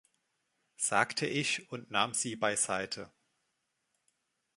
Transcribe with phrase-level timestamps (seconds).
[0.79, 3.11] sagte ich, und nahm sie beiseite.